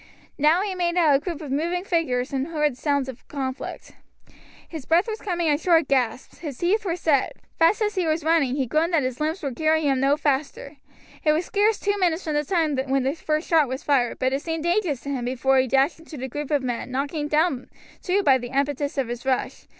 [0.39, 3.91] Now he made out a group of moving figures and heard the sounds of conflict.
[4.67, 8.23] His breath was coming in short gasps, his teeth were set; fast as he was
[8.23, 10.77] running, he groaned that his limbs would carry him no faster.
[11.23, 14.33] It was scarce two minutes from the time when the first shot was fired, but
[14.33, 17.69] it seemed ages to him before he dashed into the group of men, knocking down
[18.01, 19.67] two by the impetus of his rush.